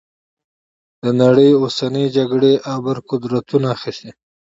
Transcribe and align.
د 1.03 1.05
نړۍ 1.21 1.49
اوسنۍ 1.63 2.05
جګړې 2.17 2.53
ابرقدرتونو 2.75 3.67
اخیستي. 3.75 4.11